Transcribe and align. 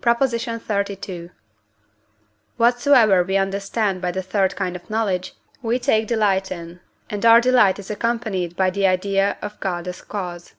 PROP. 0.00 0.22
XXXII. 0.22 1.30
Whatsoever 2.58 3.24
we 3.24 3.36
understand 3.36 4.00
by 4.00 4.12
the 4.12 4.22
third 4.22 4.54
kind 4.54 4.76
of 4.76 4.88
knowledge, 4.88 5.34
we 5.62 5.80
take 5.80 6.06
delight 6.06 6.52
in, 6.52 6.78
and 7.10 7.26
our 7.26 7.40
delight 7.40 7.80
is 7.80 7.90
accompanied 7.90 8.54
by 8.54 8.70
the 8.70 8.86
idea 8.86 9.36
of 9.42 9.58
God 9.58 9.88
as 9.88 10.00
cause. 10.00 10.54